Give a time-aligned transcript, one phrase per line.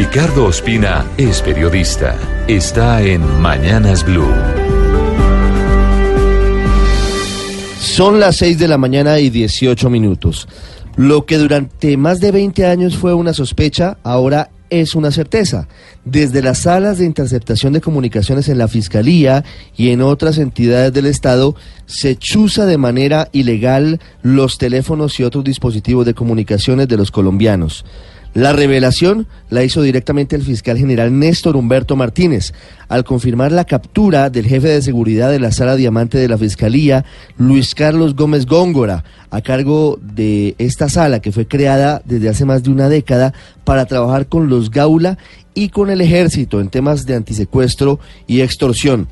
[0.00, 2.16] Ricardo Ospina es periodista.
[2.46, 4.32] Está en Mañanas Blue.
[7.80, 10.46] Son las 6 de la mañana y 18 minutos.
[10.94, 15.66] Lo que durante más de 20 años fue una sospecha, ahora es una certeza.
[16.04, 19.44] Desde las salas de interceptación de comunicaciones en la Fiscalía
[19.76, 21.56] y en otras entidades del Estado,
[21.86, 27.84] se chuza de manera ilegal los teléfonos y otros dispositivos de comunicaciones de los colombianos.
[28.38, 32.52] La revelación la hizo directamente el fiscal general Néstor Humberto Martínez,
[32.86, 37.04] al confirmar la captura del jefe de seguridad de la sala diamante de la Fiscalía,
[37.36, 42.62] Luis Carlos Gómez Góngora, a cargo de esta sala que fue creada desde hace más
[42.62, 43.34] de una década
[43.64, 45.18] para trabajar con los Gaula
[45.52, 47.98] y con el ejército en temas de antisecuestro
[48.28, 49.08] y extorsión.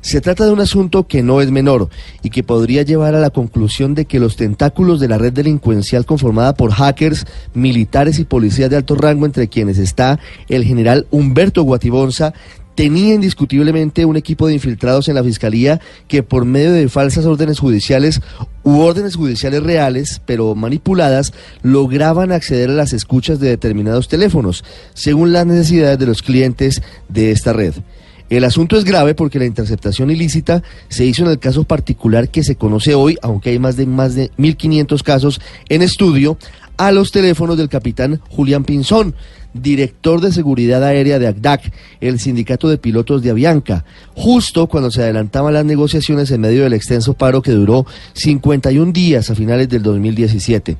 [0.00, 1.90] Se trata de un asunto que no es menor
[2.22, 6.06] y que podría llevar a la conclusión de que los tentáculos de la red delincuencial
[6.06, 10.18] conformada por hackers, militares y policías de alto rango, entre quienes está
[10.48, 12.32] el general Humberto Guatibonza,
[12.74, 17.58] tenía indiscutiblemente un equipo de infiltrados en la fiscalía que por medio de falsas órdenes
[17.58, 18.22] judiciales
[18.62, 24.64] u órdenes judiciales reales, pero manipuladas, lograban acceder a las escuchas de determinados teléfonos,
[24.94, 27.74] según las necesidades de los clientes de esta red.
[28.30, 32.44] El asunto es grave porque la interceptación ilícita se hizo en el caso particular que
[32.44, 36.38] se conoce hoy, aunque hay más de más de 1500 casos en estudio,
[36.76, 39.16] a los teléfonos del capitán Julián Pinzón,
[39.54, 43.84] director de seguridad aérea de ACDAC, el sindicato de pilotos de Avianca,
[44.14, 49.30] justo cuando se adelantaban las negociaciones en medio del extenso paro que duró 51 días
[49.30, 50.76] a finales del 2017.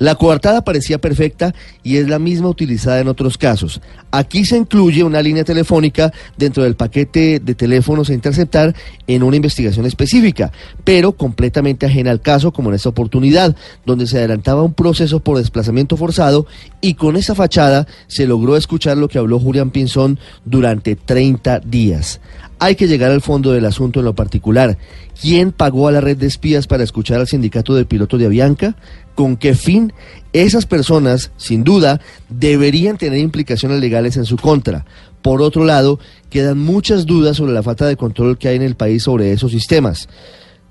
[0.00, 3.82] La coartada parecía perfecta y es la misma utilizada en otros casos.
[4.10, 8.74] Aquí se incluye una línea telefónica dentro del paquete de teléfonos a interceptar
[9.06, 10.52] en una investigación específica,
[10.84, 15.36] pero completamente ajena al caso, como en esta oportunidad, donde se adelantaba un proceso por
[15.36, 16.46] desplazamiento forzado
[16.80, 22.20] y con esa fachada se logró escuchar lo que habló Julián Pinzón durante 30 días.
[22.58, 24.76] Hay que llegar al fondo del asunto en lo particular.
[25.20, 28.74] ¿Quién pagó a la red de espías para escuchar al sindicato de pilotos de Avianca?
[29.14, 29.92] ¿Con qué fin?
[30.32, 34.84] Esas personas, sin duda, deberían tener implicaciones legales en su contra.
[35.22, 36.00] Por otro lado,
[36.30, 39.52] quedan muchas dudas sobre la falta de control que hay en el país sobre esos
[39.52, 40.08] sistemas.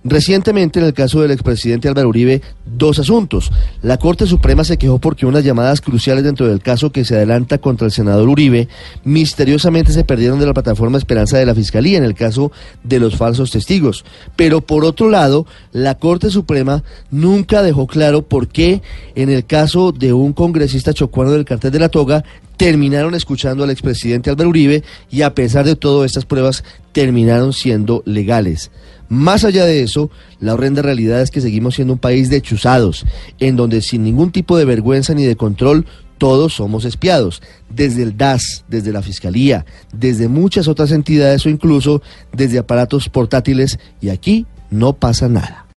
[0.04, 3.52] Recientemente, en el caso del expresidente Álvaro Uribe, dos asuntos.
[3.82, 7.58] La Corte Suprema se quejó porque unas llamadas cruciales dentro del caso que se adelanta
[7.58, 8.70] contra el senador Uribe
[9.04, 12.52] misteriosamente se perdieron de la plataforma Esperanza de la Fiscalía en el caso
[12.84, 14.06] de los falsos testigos.
[14.38, 16.82] Pero por otro lado, la Corte Suprema
[17.12, 18.82] nunca dejó claro por qué
[19.16, 22.24] en el caso de un congresista chocuano del cartel de la toga
[22.60, 28.04] terminaron escuchando al expresidente Álvaro Uribe y a pesar de todo estas pruebas terminaron siendo
[28.06, 28.70] legales.
[29.08, 30.12] Más allá de eso,
[30.42, 33.06] la horrenda realidad es que seguimos siendo un país de chuzados,
[33.40, 35.86] en donde sin ningún tipo de vergüenza ni de control
[36.18, 42.02] todos somos espiados, desde el DAS, desde la Fiscalía, desde muchas otras entidades o incluso
[42.34, 45.69] desde aparatos portátiles y aquí no pasa nada.